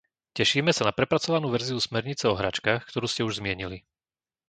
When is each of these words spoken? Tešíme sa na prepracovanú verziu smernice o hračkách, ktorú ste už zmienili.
Tešíme 0.37 0.71
sa 0.75 0.83
na 0.89 0.93
prepracovanú 0.97 1.47
verziu 1.55 1.77
smernice 1.81 2.25
o 2.25 2.33
hračkách, 2.39 2.81
ktorú 2.89 3.05
ste 3.09 3.21
už 3.27 3.33
zmienili. 3.39 3.77